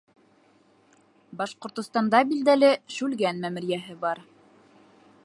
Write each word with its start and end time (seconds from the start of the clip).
Башҡортостанда 1.41 2.23
билдәле 2.31 2.73
Шүлгән 2.97 3.47
мәмерйәһе 3.47 4.01
бар 4.07 4.27